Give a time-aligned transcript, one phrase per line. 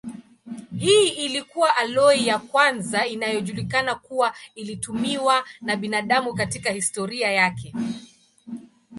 [0.77, 7.73] Hii ilikuwa aloi ya kwanza inayojulikana kuwa ilitumiwa na binadamu katika historia yake.